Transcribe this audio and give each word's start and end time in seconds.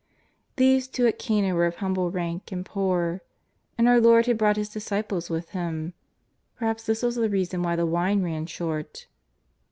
These 0.55 0.87
two 0.87 1.05
at 1.05 1.19
Cana 1.19 1.53
were 1.53 1.67
of 1.67 1.75
humble 1.75 2.09
rank 2.09 2.51
and 2.51 2.65
poor. 2.65 3.21
And 3.77 3.87
our 3.87 4.01
Lord 4.01 4.25
had 4.25 4.35
brought 4.35 4.57
His 4.57 4.67
disciples 4.67 5.29
with 5.29 5.49
Him. 5.49 5.93
Perhaps 6.55 6.87
this 6.87 7.03
was 7.03 7.17
the 7.17 7.29
reason 7.29 7.61
why 7.61 7.75
the 7.75 7.85
wine 7.85 8.23
ran 8.23 8.47
short. 8.47 9.05